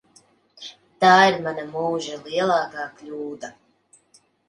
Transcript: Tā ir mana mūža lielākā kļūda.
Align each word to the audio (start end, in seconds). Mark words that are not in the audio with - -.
Tā 1.03 1.11
ir 1.33 1.37
mana 1.49 1.67
mūža 1.75 2.19
lielākā 2.25 2.91
kļūda. 2.99 3.57